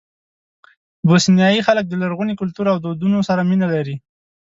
[1.07, 3.95] بوسنیایي خلک د لرغوني کلتور او دودونو سره مینه لري.